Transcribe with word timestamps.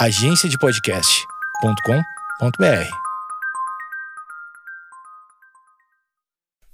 agenciadepodcast.com.br. 0.00 2.90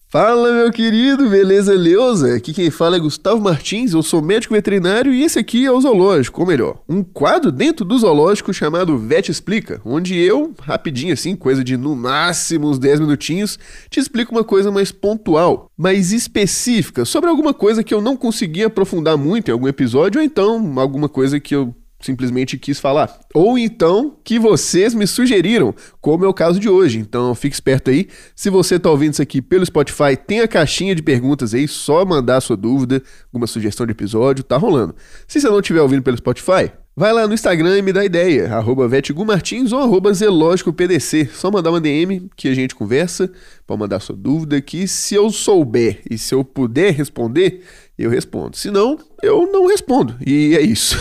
Fala, 0.08 0.52
meu 0.52 0.70
querido, 0.70 1.28
beleza, 1.28 1.74
Leusa? 1.74 2.36
Aqui 2.36 2.54
quem 2.54 2.70
fala 2.70 2.94
é 2.94 3.00
Gustavo 3.00 3.40
Martins, 3.40 3.94
eu 3.94 4.02
sou 4.04 4.22
médico 4.22 4.54
veterinário 4.54 5.12
e 5.12 5.24
esse 5.24 5.40
aqui 5.40 5.66
é 5.66 5.72
o 5.72 5.80
Zoológico, 5.80 6.40
ou 6.40 6.46
melhor, 6.46 6.80
um 6.88 7.02
quadro 7.02 7.50
dentro 7.50 7.84
do 7.84 7.98
Zoológico 7.98 8.54
chamado 8.54 8.96
Vet 8.96 9.28
Explica, 9.28 9.80
onde 9.84 10.16
eu, 10.16 10.54
rapidinho 10.60 11.12
assim, 11.12 11.34
coisa 11.34 11.64
de 11.64 11.76
no 11.76 11.96
máximo 11.96 12.70
uns 12.70 12.78
10 12.78 13.00
minutinhos, 13.00 13.58
te 13.90 13.98
explico 13.98 14.30
uma 14.30 14.44
coisa 14.44 14.70
mais 14.70 14.92
pontual, 14.92 15.68
mais 15.76 16.12
específica, 16.12 17.04
sobre 17.04 17.28
alguma 17.28 17.52
coisa 17.52 17.82
que 17.82 17.92
eu 17.92 18.00
não 18.00 18.16
consegui 18.16 18.62
aprofundar 18.62 19.18
muito 19.18 19.48
em 19.48 19.52
algum 19.52 19.66
episódio, 19.66 20.20
ou 20.20 20.24
então 20.24 20.78
alguma 20.78 21.08
coisa 21.08 21.40
que 21.40 21.56
eu 21.56 21.74
simplesmente 22.00 22.58
quis 22.58 22.78
falar. 22.78 23.20
Ou 23.34 23.58
então 23.58 24.16
que 24.22 24.38
vocês 24.38 24.94
me 24.94 25.06
sugeriram, 25.06 25.74
como 26.00 26.24
é 26.24 26.28
o 26.28 26.34
caso 26.34 26.60
de 26.60 26.68
hoje. 26.68 26.98
Então 26.98 27.34
fique 27.34 27.54
esperto 27.54 27.90
aí. 27.90 28.08
Se 28.34 28.50
você 28.50 28.76
está 28.76 28.90
ouvindo 28.90 29.12
isso 29.14 29.22
aqui 29.22 29.40
pelo 29.40 29.64
Spotify, 29.64 30.16
tem 30.16 30.40
a 30.40 30.48
caixinha 30.48 30.94
de 30.94 31.02
perguntas 31.02 31.54
aí, 31.54 31.66
só 31.66 32.04
mandar 32.04 32.36
a 32.36 32.40
sua 32.40 32.56
dúvida, 32.56 33.02
alguma 33.26 33.46
sugestão 33.46 33.86
de 33.86 33.92
episódio, 33.92 34.44
tá 34.44 34.56
rolando. 34.56 34.94
Se 35.26 35.40
você 35.40 35.48
não 35.48 35.60
estiver 35.60 35.80
ouvindo 35.80 36.02
pelo 36.02 36.16
Spotify, 36.16 36.70
Vai 36.98 37.12
lá 37.12 37.28
no 37.28 37.34
Instagram 37.34 37.76
e 37.76 37.82
me 37.82 37.92
dá 37.92 38.06
ideia, 38.06 38.54
arroba 38.54 38.88
Martins 39.26 39.70
ou 39.70 39.80
arroba 39.80 40.14
ZelógicoPDC. 40.14 41.28
Só 41.34 41.50
mandar 41.50 41.68
uma 41.68 41.78
DM 41.78 42.30
que 42.34 42.48
a 42.48 42.54
gente 42.54 42.74
conversa, 42.74 43.30
pode 43.66 43.80
mandar 43.80 44.00
sua 44.00 44.16
dúvida 44.16 44.58
que 44.62 44.88
se 44.88 45.14
eu 45.14 45.28
souber 45.28 46.00
e 46.10 46.16
se 46.16 46.34
eu 46.34 46.42
puder 46.42 46.94
responder, 46.94 47.62
eu 47.98 48.08
respondo. 48.08 48.56
Se 48.56 48.70
não, 48.70 48.98
eu 49.22 49.52
não 49.52 49.66
respondo. 49.66 50.16
E 50.26 50.56
é 50.56 50.62
isso. 50.62 50.96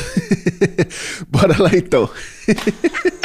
Bora 1.32 1.56
lá 1.64 1.72
então. 1.74 2.10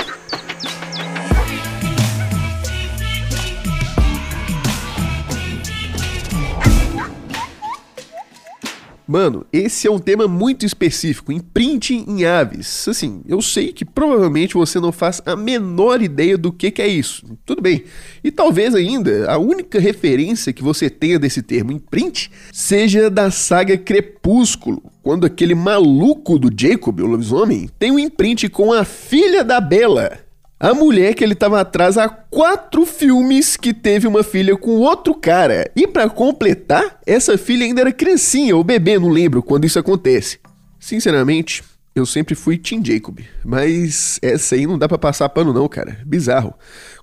Mano, 9.10 9.44
esse 9.52 9.88
é 9.88 9.90
um 9.90 9.98
tema 9.98 10.28
muito 10.28 10.64
específico, 10.64 11.32
imprinting 11.32 12.04
em 12.06 12.24
aves. 12.24 12.86
Assim, 12.86 13.22
eu 13.26 13.42
sei 13.42 13.72
que 13.72 13.84
provavelmente 13.84 14.54
você 14.54 14.78
não 14.78 14.92
faz 14.92 15.20
a 15.26 15.34
menor 15.34 16.00
ideia 16.00 16.38
do 16.38 16.52
que, 16.52 16.70
que 16.70 16.80
é 16.80 16.86
isso. 16.86 17.26
Tudo 17.44 17.60
bem. 17.60 17.82
E 18.22 18.30
talvez 18.30 18.72
ainda 18.72 19.28
a 19.28 19.36
única 19.36 19.80
referência 19.80 20.52
que 20.52 20.62
você 20.62 20.88
tenha 20.88 21.18
desse 21.18 21.42
termo 21.42 21.72
imprint 21.72 22.30
seja 22.52 23.10
da 23.10 23.32
saga 23.32 23.76
Crepúsculo, 23.76 24.80
quando 25.02 25.26
aquele 25.26 25.56
maluco 25.56 26.38
do 26.38 26.48
Jacob, 26.56 27.00
o 27.00 27.06
lobisomem, 27.06 27.68
tem 27.80 27.90
um 27.90 27.98
imprint 27.98 28.48
com 28.48 28.72
a 28.72 28.84
filha 28.84 29.42
da 29.42 29.60
Bela. 29.60 30.29
A 30.62 30.74
mulher 30.74 31.14
que 31.14 31.24
ele 31.24 31.34
tava 31.34 31.58
atrás 31.58 31.96
há 31.96 32.06
quatro 32.06 32.84
filmes 32.84 33.56
que 33.56 33.72
teve 33.72 34.06
uma 34.06 34.22
filha 34.22 34.54
com 34.58 34.72
outro 34.72 35.14
cara. 35.14 35.70
E 35.74 35.86
para 35.86 36.10
completar, 36.10 37.00
essa 37.06 37.38
filha 37.38 37.64
ainda 37.64 37.80
era 37.80 37.90
criancinha 37.90 38.54
ou 38.54 38.62
bebê, 38.62 38.98
não 38.98 39.08
lembro 39.08 39.42
quando 39.42 39.64
isso 39.64 39.78
acontece. 39.78 40.38
Sinceramente, 40.78 41.64
eu 41.94 42.04
sempre 42.04 42.34
fui 42.34 42.58
Tim 42.58 42.84
Jacob, 42.84 43.20
mas 43.42 44.18
essa 44.20 44.54
aí 44.54 44.66
não 44.66 44.76
dá 44.76 44.86
para 44.86 44.98
passar 44.98 45.30
pano 45.30 45.50
não, 45.50 45.66
cara. 45.66 45.98
Bizarro. 46.04 46.52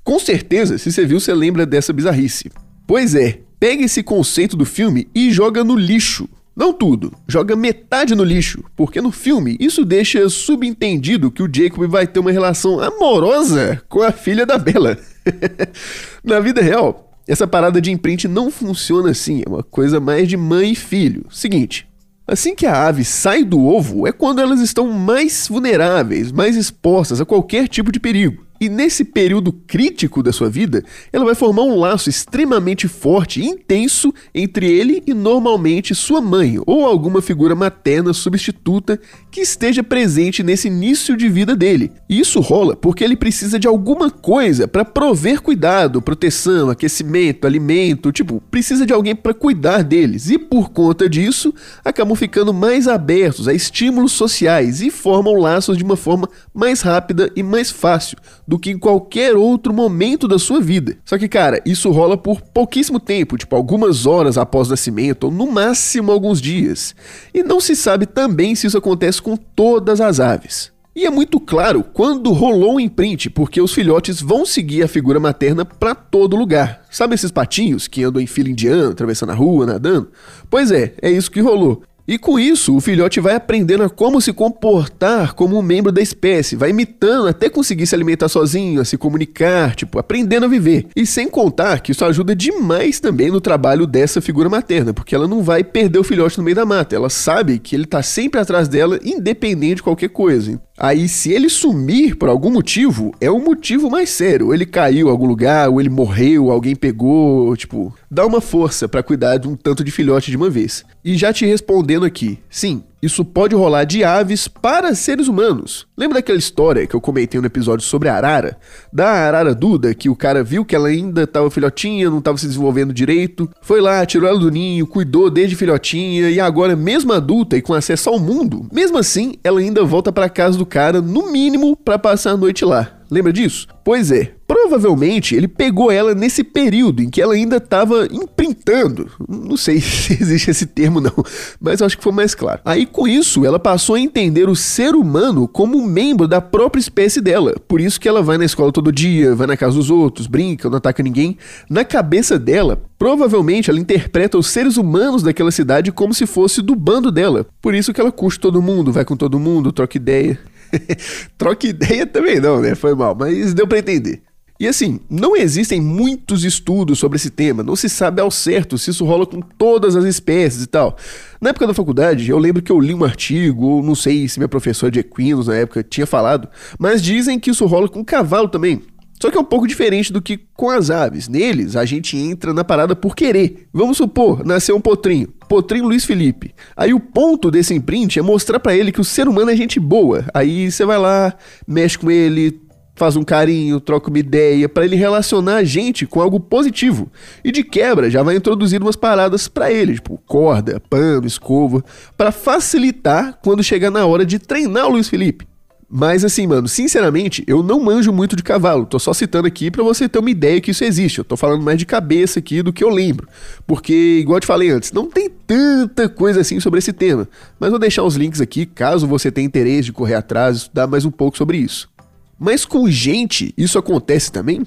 Com 0.04 0.20
certeza, 0.20 0.78
se 0.78 0.92
você 0.92 1.04
viu, 1.04 1.20
você 1.20 1.34
lembra 1.34 1.66
dessa 1.66 1.92
bizarrice. 1.92 2.52
Pois 2.86 3.16
é, 3.16 3.40
pega 3.60 3.84
esse 3.84 4.04
conceito 4.04 4.56
do 4.56 4.66
filme 4.66 5.10
e 5.16 5.32
joga 5.32 5.64
no 5.64 5.76
lixo. 5.76 6.30
Não 6.58 6.74
tudo, 6.74 7.14
joga 7.28 7.56
metade 7.56 8.16
no 8.16 8.24
lixo, 8.24 8.64
porque 8.76 9.00
no 9.00 9.12
filme 9.12 9.56
isso 9.60 9.86
deixa 9.86 10.28
subentendido 10.28 11.30
que 11.30 11.44
o 11.44 11.50
Jacob 11.54 11.88
vai 11.88 12.08
ter 12.08 12.20
uma 12.20 12.32
relação 12.32 12.80
amorosa 12.80 13.80
com 13.88 14.02
a 14.02 14.12
filha 14.12 14.44
da 14.44 14.58
Bella. 14.58 14.98
Na 16.26 16.40
vida 16.40 16.60
real, 16.60 17.14
essa 17.28 17.46
parada 17.46 17.80
de 17.80 17.92
imprint 17.92 18.28
não 18.28 18.50
funciona 18.50 19.12
assim, 19.12 19.44
é 19.46 19.48
uma 19.48 19.62
coisa 19.62 20.00
mais 20.00 20.28
de 20.28 20.36
mãe 20.36 20.72
e 20.72 20.76
filho. 20.76 21.28
Seguinte, 21.30 21.88
assim 22.26 22.56
que 22.56 22.66
a 22.66 22.88
ave 22.88 23.06
sai 23.06 23.44
do 23.44 23.64
ovo 23.64 24.08
é 24.08 24.12
quando 24.12 24.42
elas 24.42 24.60
estão 24.60 24.92
mais 24.92 25.48
vulneráveis, 25.48 26.32
mais 26.32 26.56
expostas 26.56 27.22
a 27.22 27.26
qualquer 27.26 27.68
tipo 27.68 27.92
de 27.92 28.00
perigo. 28.00 28.47
E 28.60 28.70
nesse 28.70 29.04
período 29.04 29.52
crítico 29.52 30.24
da 30.24 30.34
sua 30.34 30.50
vida, 30.50 30.84
ela 31.14 31.26
vai 31.26 31.36
formar 31.36 31.64
um 31.64 31.78
laço 31.78 32.10
extremamente 32.10 32.88
forte 32.88 33.40
e 33.40 33.46
intenso 33.46 34.14
entre 34.34 34.70
ele 34.70 35.04
e 35.06 35.14
normalmente 35.14 35.94
sua 35.94 36.20
mãe 36.22 36.60
ou 36.66 36.86
alguma 36.86 37.22
figura 37.22 37.56
materna 37.56 38.14
substituta 38.14 39.00
que 39.32 39.42
esteja 39.42 39.84
presente 39.84 40.42
nesse 40.42 40.68
início 40.68 41.16
de 41.16 41.30
vida 41.30 41.56
dele. 41.56 41.92
E 42.10 42.20
isso 42.20 42.40
rola 42.40 42.76
porque 42.76 43.04
ele 43.04 43.16
precisa 43.16 43.60
de 43.60 43.68
alguma 43.68 44.10
coisa 44.10 44.68
para 44.68 44.84
prover 44.84 45.42
cuidado, 45.42 46.02
proteção, 46.02 46.70
aquecimento, 46.70 47.46
alimento, 47.46 48.12
tipo, 48.12 48.42
precisa 48.50 48.86
de 48.86 48.94
alguém 48.94 49.16
para 49.16 49.34
cuidar 49.34 49.84
deles. 49.84 50.30
E 50.30 50.40
por 50.40 50.70
conta 50.70 51.08
disso, 51.08 51.54
acabam 51.86 52.16
ficando 52.16 52.54
mais 52.54 52.88
abertos 52.88 53.48
a 53.48 53.54
estímulos 53.54 54.14
sociais 54.14 54.82
e 54.82 54.90
formam 54.90 55.36
laços 55.36 55.78
de 55.78 55.84
uma 55.84 55.96
forma 55.96 56.28
mais 56.54 56.82
rápida 56.82 57.32
e 57.36 57.44
mais 57.44 57.70
fácil 57.70 58.18
do 58.48 58.58
que 58.58 58.72
em 58.72 58.80
qualquer 58.80 59.36
outro 59.36 59.74
momento 59.74 60.28
da 60.28 60.40
sua 60.40 60.62
vida. 60.62 60.98
Só 61.04 61.18
que, 61.18 61.28
cara, 61.28 61.62
isso 61.66 61.92
rola 61.92 62.18
por 62.18 62.42
pouquíssimo 62.42 63.00
tempo, 63.00 63.38
tipo 63.38 63.56
algumas 63.56 64.06
horas 64.06 64.38
após 64.38 64.68
o 64.68 64.72
nascimento, 64.72 65.26
ou 65.26 65.32
no 65.32 65.52
máximo 65.52 66.12
alguns 66.12 66.40
dias. 66.40 66.96
E 67.34 67.44
não 67.44 67.60
se 67.60 67.76
sabe 67.76 68.06
também 68.06 68.56
se 68.56 68.68
isso 68.68 68.78
acontece 68.78 69.22
com 69.22 69.36
todas 69.36 70.00
as 70.00 70.20
aves. 70.20 70.72
E 70.96 71.06
é 71.06 71.12
muito 71.12 71.40
claro 71.40 71.84
quando 71.84 72.32
rolou 72.32 72.78
o 72.78 72.80
imprint, 72.80 73.30
porque 73.30 73.62
os 73.62 73.72
filhotes 73.72 74.20
vão 74.20 74.48
seguir 74.48 74.82
a 74.82 74.88
figura 74.88 75.20
materna 75.20 75.64
para 75.64 75.94
todo 75.94 76.36
lugar. 76.36 76.82
Sabe 76.90 77.14
esses 77.14 77.30
patinhos 77.30 77.88
que 77.88 78.04
andam 78.04 78.20
em 78.20 78.26
fila 78.26 78.50
indiana, 78.50 78.90
atravessando 78.90 79.32
a 79.32 79.36
rua, 79.36 79.68
nadando? 79.68 80.10
Pois 80.50 80.72
é, 80.72 80.96
é 81.00 81.12
isso 81.12 81.30
que 81.30 81.40
rolou. 81.40 81.84
E 82.08 82.18
com 82.18 82.40
isso, 82.40 82.74
o 82.74 82.80
filhote 82.80 83.20
vai 83.20 83.36
aprendendo 83.36 83.84
a 83.84 83.90
como 83.90 84.22
se 84.22 84.32
comportar 84.32 85.34
como 85.34 85.58
um 85.58 85.62
membro 85.62 85.92
da 85.92 86.02
espécie, 86.02 86.56
vai 86.56 86.70
imitando 86.70 87.28
até 87.28 87.50
conseguir 87.50 87.86
se 87.86 87.94
alimentar 87.94 88.30
sozinho, 88.30 88.80
a 88.80 88.86
se 88.86 88.98
comunicar, 88.98 89.76
tipo, 89.76 90.00
aprendendo 90.00 90.46
a 90.46 90.50
viver. 90.50 90.88
E 90.96 91.06
sem 91.06 91.28
contar 91.28 91.82
que 91.82 91.92
isso 91.92 92.06
ajuda 92.06 92.34
demais 92.34 93.02
também 93.02 93.30
no 93.30 93.42
trabalho 93.42 93.86
dessa 93.86 94.22
figura 94.22 94.48
materna, 94.48 94.94
porque 94.94 95.14
ela 95.14 95.28
não 95.28 95.44
vai 95.44 95.66
perder 95.66 96.00
o 96.00 96.04
filhote 96.04 96.38
no 96.38 96.46
meio 96.46 96.56
da 96.56 96.66
mata, 96.66 96.96
ela 96.96 97.10
sabe 97.10 97.60
que 97.60 97.76
ele 97.76 97.86
tá 97.86 98.02
sempre 98.02 98.40
atrás 98.40 98.70
dela, 98.70 98.98
independente 99.04 99.76
de 99.76 99.84
qualquer 99.84 100.10
coisa. 100.10 100.62
Aí, 100.80 101.10
se 101.10 101.32
ele 101.32 101.50
sumir 101.50 102.16
por 102.16 102.30
algum 102.30 102.52
motivo, 102.52 103.12
é 103.20 103.32
um 103.32 103.44
motivo 103.44 103.90
mais 103.90 104.12
sério. 104.12 104.48
Ou 104.48 104.54
ele 104.54 104.66
caiu 104.66 105.08
em 105.08 105.10
algum 105.10 105.26
lugar, 105.26 105.70
ou 105.70 105.82
ele 105.82 105.90
morreu, 105.90 106.52
alguém 106.52 106.76
pegou, 106.76 107.58
tipo, 107.58 107.92
dá 108.10 108.26
uma 108.26 108.42
força 108.42 108.88
para 108.88 109.04
cuidar 109.04 109.38
de 109.38 109.48
um 109.48 109.56
tanto 109.56 109.84
de 109.84 109.92
filhote 109.92 110.32
de 110.32 110.38
uma 110.38 110.50
vez. 110.50 110.84
E 111.04 111.16
já 111.16 111.32
te 111.32 111.46
respondendo 111.46 112.06
aqui, 112.06 112.40
sim, 112.50 112.84
isso 113.02 113.24
pode 113.24 113.54
rolar 113.54 113.84
de 113.84 114.04
aves 114.04 114.48
para 114.48 114.96
seres 114.96 115.28
humanos. 115.28 115.86
Lembra 115.96 116.16
daquela 116.16 116.38
história 116.38 116.88
que 116.88 116.96
eu 116.96 117.02
comentei 117.02 117.40
no 117.40 117.46
episódio 117.46 117.86
sobre 117.86 118.10
a 118.10 118.16
arara? 118.16 118.58
Da 118.92 119.08
arara 119.08 119.54
Duda, 119.54 119.94
que 119.94 120.10
o 120.10 120.16
cara 120.16 120.44
viu 120.44 120.66
que 120.66 120.76
ela 120.76 120.88
ainda 120.88 121.24
estava 121.24 121.52
filhotinha, 121.52 122.10
não 122.10 122.20
estava 122.20 122.38
se 122.38 122.48
desenvolvendo 122.48 122.94
direito, 122.94 123.50
foi 123.62 123.82
lá, 123.82 124.06
tirou 124.06 124.28
ela 124.28 124.40
do 124.40 124.50
ninho, 124.50 124.88
cuidou 124.88 125.30
desde 125.30 125.56
filhotinha 125.56 126.30
e 126.30 126.40
agora, 126.40 126.76
mesmo 126.76 127.14
adulta 127.14 127.56
e 127.56 127.62
com 127.62 127.74
acesso 127.74 128.10
ao 128.10 128.20
mundo, 128.20 128.68
mesmo 128.72 128.98
assim, 128.98 129.36
ela 129.44 129.60
ainda 129.60 129.84
volta 129.84 130.12
para 130.12 130.30
casa 130.30 130.58
do 130.58 130.66
cara, 130.66 131.02
no 131.02 131.32
mínimo, 131.32 131.76
para 131.76 132.00
passar 132.00 132.32
a 132.32 132.38
noite 132.38 132.66
lá. 132.66 132.97
Lembra 133.10 133.32
disso? 133.32 133.68
Pois 133.84 134.12
é, 134.12 134.34
provavelmente 134.46 135.34
ele 135.34 135.48
pegou 135.48 135.90
ela 135.90 136.14
nesse 136.14 136.44
período 136.44 137.02
em 137.02 137.10
que 137.10 137.22
ela 137.22 137.34
ainda 137.34 137.58
estava 137.58 138.08
imprintando. 138.12 139.10
Não 139.28 139.56
sei 139.56 139.80
se 139.82 140.14
existe 140.14 140.52
esse 140.52 140.66
termo 140.66 141.00
não, 141.00 141.14
mas 141.60 141.82
acho 141.82 141.98
que 141.98 142.04
foi 142.04 142.12
mais 142.12 142.36
claro. 142.36 142.62
Aí 142.66 142.86
com 142.86 143.08
isso, 143.08 143.46
ela 143.46 143.60
passou 143.60 143.96
a 143.96 144.00
entender 144.00 144.50
o 144.50 144.56
ser 144.56 144.94
humano 144.94 145.48
como 145.48 145.86
membro 145.88 146.28
da 146.28 146.42
própria 146.42 146.82
espécie 146.82 147.22
dela. 147.22 147.56
Por 147.68 147.80
isso 147.80 148.00
que 148.00 148.08
ela 148.10 148.22
vai 148.22 148.38
na 148.38 148.46
escola 148.46 148.72
todo 148.72 148.92
dia, 148.92 149.36
vai 149.36 149.48
na 149.48 149.58
casa 149.58 149.76
dos 149.76 149.90
outros, 149.90 150.28
brinca, 150.28 150.70
não 150.70 150.78
ataca 150.78 151.02
ninguém. 151.02 151.38
Na 151.70 151.86
cabeça 151.86 152.38
dela, 152.38 152.82
provavelmente 152.98 153.70
ela 153.70 153.80
interpreta 153.80 154.38
os 154.38 154.48
seres 154.48 154.76
humanos 154.78 155.24
daquela 155.24 155.52
cidade 155.52 155.92
como 155.92 156.14
se 156.14 156.26
fosse 156.26 156.62
do 156.62 156.76
bando 156.76 157.12
dela. 157.12 157.46
Por 157.62 157.74
isso 157.74 157.94
que 157.94 158.02
ela 158.02 158.12
curte 158.12 158.40
todo 158.40 158.62
mundo, 158.62 158.92
vai 158.92 159.06
com 159.06 159.16
todo 159.16 159.40
mundo, 159.40 159.72
troca 159.72 159.98
ideia. 159.98 160.38
Troca 161.38 161.68
ideia 161.68 162.06
também 162.06 162.40
não, 162.40 162.62
né? 162.62 162.76
Foi 162.76 162.94
mal, 162.96 163.16
mas 163.16 163.54
deu 163.54 163.68
para 163.68 163.80
entender. 163.80 164.22
E 164.60 164.68
assim, 164.68 165.00
não 165.08 165.36
existem 165.36 165.80
muitos 165.80 166.44
estudos 166.44 166.98
sobre 166.98 167.18
esse 167.18 167.30
tema, 167.30 167.62
não 167.62 167.76
se 167.76 167.88
sabe 167.88 168.20
ao 168.20 168.32
certo 168.32 168.76
se 168.76 168.90
isso 168.90 169.06
rola 169.06 169.24
com 169.24 169.40
todas 169.40 169.96
as 169.96 170.04
espécies 170.04 170.64
e 170.64 170.68
tal. 170.68 170.98
Na 171.40 171.52
época 171.52 171.68
da 171.68 171.76
faculdade, 171.76 172.28
eu 172.28 172.40
lembro 172.40 172.64
que 172.64 172.72
eu 172.72 172.80
li 172.80 172.92
um 172.92 173.04
artigo, 173.04 173.68
ou 173.68 173.84
não 173.84 173.94
sei 173.94 174.28
se 174.28 174.40
minha 174.40 174.48
professora 174.48 174.92
de 174.92 175.00
equinos 175.00 175.46
na 175.46 175.56
época 175.56 175.84
tinha 175.84 176.08
falado, 176.08 176.50
mas 176.80 177.04
dizem 177.04 177.40
que 177.40 177.52
isso 177.52 177.68
rola 177.68 177.88
com 177.88 178.04
cavalo 178.04 178.48
também. 178.48 178.82
Só 179.22 179.30
que 179.30 179.38
é 179.38 179.42
um 179.42 179.46
pouco 179.46 179.68
diferente 179.68 180.12
do 180.12 180.22
que 180.22 180.40
com 180.56 180.70
as 180.70 180.90
aves. 180.90 181.28
Neles, 181.28 181.76
a 181.76 181.86
gente 181.86 182.18
entra 182.18 182.54
na 182.54 182.64
parada 182.64 182.96
por 182.96 183.16
querer. 183.16 183.68
Vamos 183.74 183.98
supor, 183.98 184.44
nasceu 184.46 184.76
um 184.76 184.82
potrinho. 184.82 185.28
Potrinho 185.48 185.86
Luiz 185.86 186.06
Felipe. 186.06 186.54
Aí 186.76 186.94
o 186.94 187.00
ponto 187.00 187.50
desse 187.50 187.74
imprint 187.74 188.20
é 188.20 188.22
mostrar 188.22 188.60
para 188.60 188.76
ele 188.76 188.92
que 188.92 189.02
o 189.02 189.06
ser 189.06 189.28
humano 189.28 189.52
é 189.52 189.56
gente 189.56 189.80
boa. 189.80 190.26
Aí 190.34 190.72
você 190.72 190.86
vai 190.86 190.98
lá, 190.98 191.34
mexe 191.68 191.98
com 191.98 192.12
ele, 192.12 192.62
faz 192.98 193.16
um 193.16 193.24
carinho, 193.24 193.80
troca 193.80 194.10
uma 194.10 194.20
ideia, 194.20 194.68
para 194.68 194.84
ele 194.84 194.96
relacionar 194.96 195.58
a 195.58 195.64
gente 195.64 196.06
com 196.06 196.20
algo 196.20 196.40
positivo. 196.40 197.10
E 197.44 197.52
de 197.52 197.64
quebra, 197.64 198.10
já 198.10 198.24
vai 198.24 198.36
introduzir 198.36 198.82
umas 198.82 198.96
paradas 198.96 199.48
para 199.48 199.72
ele, 199.72 199.94
tipo 199.94 200.20
corda, 200.26 200.82
pano, 200.90 201.28
escova, 201.28 201.84
para 202.18 202.32
facilitar 202.32 203.40
quando 203.44 203.64
chegar 203.64 203.92
na 203.92 204.06
hora 204.06 204.26
de 204.26 204.40
treinar 204.40 204.88
o 204.88 204.92
Luiz 204.92 205.08
Felipe. 205.08 205.48
Mas 205.90 206.26
assim, 206.26 206.46
mano, 206.46 206.68
sinceramente, 206.68 207.46
eu 207.48 207.64
não 207.64 207.80
manjo 207.80 208.12
muito 208.12 208.36
de 208.36 208.44
cavalo. 208.44 208.86
Tô 208.86 209.00
só 209.00 209.14
citando 209.14 209.48
aqui 209.48 209.72
para 209.72 209.84
você 209.84 210.10
ter 210.10 210.20
uma 210.20 210.30
ideia 210.30 210.60
que 210.60 210.72
isso 210.72 210.84
existe. 210.84 211.20
Eu 211.20 211.24
tô 211.24 211.38
falando 211.38 211.64
mais 211.64 211.78
de 211.78 211.86
cabeça 211.86 212.40
aqui 212.40 212.62
do 212.62 212.74
que 212.74 212.84
eu 212.84 212.90
lembro. 212.90 213.28
Porque, 213.66 214.20
igual 214.20 214.38
eu 214.38 214.42
te 214.42 214.48
falei 214.48 214.70
antes, 214.70 214.92
não 214.92 215.10
tem 215.10 215.30
tanta 215.30 216.10
coisa 216.10 216.42
assim 216.42 216.60
sobre 216.60 216.80
esse 216.80 216.92
tema. 216.92 217.28
Mas 217.58 217.70
vou 217.70 217.80
deixar 217.80 218.04
os 218.04 218.16
links 218.16 218.42
aqui, 218.42 218.66
caso 218.66 219.08
você 219.08 219.32
tenha 219.32 219.48
interesse 219.48 219.86
de 219.86 219.94
correr 219.94 220.16
atrás 220.16 220.58
e 220.58 220.60
estudar 220.64 220.88
mais 220.88 221.06
um 221.06 221.12
pouco 221.12 221.38
sobre 221.38 221.58
isso. 221.58 221.90
Mas 222.38 222.66
com 222.66 222.90
gente, 222.90 223.54
isso 223.58 223.80
acontece 223.80 224.30
também? 224.30 224.64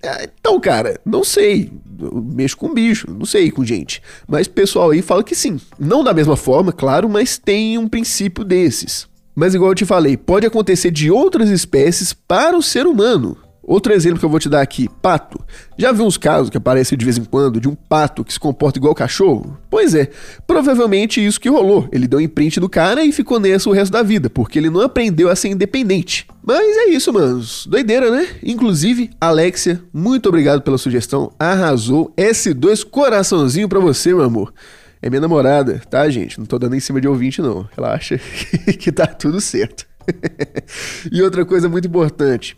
É, 0.00 0.30
então, 0.38 0.60
cara, 0.60 1.00
não 1.04 1.24
sei. 1.24 1.72
Eu 2.00 2.22
mexo 2.22 2.56
com 2.56 2.72
bicho, 2.72 3.10
não 3.10 3.26
sei 3.26 3.50
com 3.50 3.64
gente. 3.64 4.00
Mas 4.28 4.46
o 4.46 4.50
pessoal 4.50 4.90
aí 4.90 5.02
fala 5.02 5.24
que 5.24 5.34
sim. 5.34 5.58
Não 5.76 6.04
da 6.04 6.14
mesma 6.14 6.36
forma, 6.36 6.72
claro, 6.72 7.08
mas 7.08 7.36
tem 7.36 7.76
um 7.78 7.88
princípio 7.88 8.44
desses. 8.44 9.08
Mas 9.36 9.54
igual 9.54 9.72
eu 9.72 9.74
te 9.74 9.84
falei, 9.84 10.16
pode 10.16 10.46
acontecer 10.46 10.90
de 10.90 11.10
outras 11.10 11.50
espécies 11.50 12.14
para 12.14 12.56
o 12.56 12.62
ser 12.62 12.86
humano. 12.86 13.36
Outro 13.62 13.92
exemplo 13.92 14.20
que 14.20 14.24
eu 14.24 14.30
vou 14.30 14.38
te 14.38 14.48
dar 14.48 14.62
aqui, 14.62 14.88
pato. 15.02 15.40
Já 15.76 15.90
viu 15.90 16.06
uns 16.06 16.16
casos 16.16 16.48
que 16.48 16.56
aparecem 16.56 16.96
de 16.96 17.04
vez 17.04 17.18
em 17.18 17.24
quando 17.24 17.60
de 17.60 17.68
um 17.68 17.74
pato 17.74 18.24
que 18.24 18.32
se 18.32 18.38
comporta 18.38 18.78
igual 18.78 18.94
cachorro? 18.94 19.58
Pois 19.68 19.92
é, 19.92 20.08
provavelmente 20.46 21.24
isso 21.24 21.40
que 21.40 21.48
rolou. 21.48 21.88
Ele 21.92 22.06
deu 22.06 22.20
imprint 22.20 22.60
do 22.60 22.68
cara 22.68 23.04
e 23.04 23.10
ficou 23.10 23.40
nessa 23.40 23.68
o 23.68 23.72
resto 23.72 23.92
da 23.92 24.04
vida, 24.04 24.30
porque 24.30 24.58
ele 24.58 24.70
não 24.70 24.80
aprendeu 24.80 25.28
a 25.28 25.34
ser 25.34 25.48
independente. 25.48 26.28
Mas 26.42 26.76
é 26.76 26.90
isso, 26.90 27.12
manos. 27.12 27.66
Doideira, 27.66 28.08
né? 28.08 28.28
Inclusive, 28.42 29.10
Alexia, 29.20 29.82
muito 29.92 30.28
obrigado 30.28 30.62
pela 30.62 30.78
sugestão. 30.78 31.32
Arrasou. 31.36 32.14
S2 32.16 32.84
coraçãozinho 32.88 33.68
pra 33.68 33.80
você, 33.80 34.14
meu 34.14 34.22
amor. 34.22 34.54
É 35.00 35.10
minha 35.10 35.20
namorada, 35.20 35.80
tá, 35.90 36.08
gente? 36.08 36.38
Não 36.38 36.46
tô 36.46 36.58
dando 36.58 36.74
em 36.74 36.80
cima 36.80 37.00
de 37.00 37.08
ouvinte, 37.08 37.42
não. 37.42 37.68
Relaxa 37.76 38.18
que 38.78 38.90
tá 38.90 39.06
tudo 39.06 39.40
certo. 39.40 39.86
e 41.10 41.22
outra 41.22 41.44
coisa 41.44 41.68
muito 41.68 41.86
importante. 41.88 42.56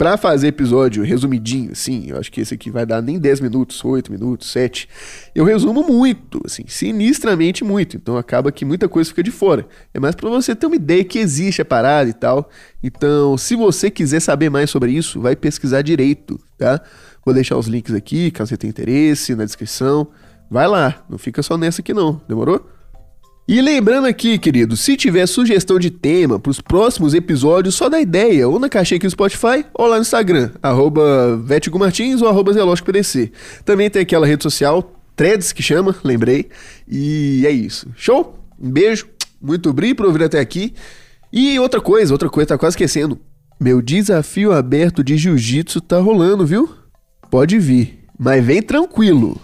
Para 0.00 0.16
fazer 0.16 0.48
episódio 0.48 1.04
resumidinho, 1.04 1.72
assim, 1.72 2.06
eu 2.08 2.16
acho 2.16 2.32
que 2.32 2.40
esse 2.40 2.54
aqui 2.54 2.70
vai 2.70 2.86
dar 2.86 3.02
nem 3.02 3.18
10 3.18 3.40
minutos, 3.40 3.84
8 3.84 4.10
minutos, 4.10 4.50
7. 4.50 4.88
Eu 5.34 5.44
resumo 5.44 5.82
muito, 5.82 6.40
assim, 6.46 6.64
sinistramente 6.66 7.62
muito. 7.62 7.98
Então 7.98 8.16
acaba 8.16 8.50
que 8.50 8.64
muita 8.64 8.88
coisa 8.88 9.10
fica 9.10 9.22
de 9.22 9.30
fora. 9.30 9.66
É 9.92 10.00
mais 10.00 10.14
para 10.14 10.30
você 10.30 10.56
ter 10.56 10.64
uma 10.64 10.76
ideia 10.76 11.04
que 11.04 11.18
existe 11.18 11.60
a 11.60 11.66
parada 11.66 12.08
e 12.08 12.14
tal. 12.14 12.48
Então, 12.82 13.36
se 13.36 13.54
você 13.54 13.90
quiser 13.90 14.20
saber 14.20 14.48
mais 14.48 14.70
sobre 14.70 14.90
isso, 14.90 15.20
vai 15.20 15.36
pesquisar 15.36 15.82
direito, 15.82 16.40
tá? 16.56 16.80
Vou 17.22 17.34
deixar 17.34 17.58
os 17.58 17.66
links 17.66 17.94
aqui, 17.94 18.30
caso 18.30 18.48
você 18.48 18.56
tenha 18.56 18.70
interesse, 18.70 19.34
na 19.34 19.44
descrição. 19.44 20.08
Vai 20.50 20.66
lá, 20.66 21.04
não 21.08 21.16
fica 21.16 21.42
só 21.42 21.56
nessa 21.56 21.80
aqui 21.80 21.94
não, 21.94 22.20
demorou? 22.28 22.68
E 23.46 23.60
lembrando 23.60 24.06
aqui, 24.06 24.38
querido, 24.38 24.76
se 24.76 24.96
tiver 24.96 25.26
sugestão 25.26 25.78
de 25.78 25.90
tema 25.90 26.38
para 26.38 26.50
os 26.50 26.60
próximos 26.60 27.14
episódios, 27.14 27.74
só 27.74 27.88
dá 27.88 28.00
ideia, 28.00 28.48
ou 28.48 28.58
na 28.58 28.68
caixinha 28.68 28.96
aqui 28.96 29.06
no 29.06 29.10
Spotify, 29.10 29.64
ou 29.74 29.86
lá 29.86 29.96
no 29.96 30.02
Instagram, 30.02 30.50
arroba 30.62 31.36
ou 32.22 32.28
arroba 32.28 32.52
PDC. 32.84 33.32
Também 33.64 33.90
tem 33.90 34.02
aquela 34.02 34.26
rede 34.26 34.42
social, 34.42 34.92
Threads, 35.16 35.52
que 35.52 35.62
chama, 35.62 35.94
lembrei. 36.04 36.48
E 36.88 37.44
é 37.46 37.50
isso. 37.50 37.88
Show? 37.96 38.38
Um 38.60 38.70
beijo, 38.70 39.06
muito 39.40 39.70
obrigado 39.70 39.96
por 39.96 40.06
ouvir 40.06 40.24
até 40.24 40.38
aqui. 40.38 40.74
E 41.32 41.58
outra 41.58 41.80
coisa, 41.80 42.14
outra 42.14 42.28
coisa, 42.28 42.48
tá 42.48 42.58
quase 42.58 42.74
esquecendo. 42.74 43.18
Meu 43.60 43.82
desafio 43.82 44.52
aberto 44.52 45.02
de 45.02 45.16
jiu-jitsu 45.16 45.80
tá 45.80 45.98
rolando, 45.98 46.46
viu? 46.46 46.68
Pode 47.30 47.58
vir, 47.58 48.04
mas 48.18 48.44
vem 48.44 48.62
tranquilo. 48.62 49.40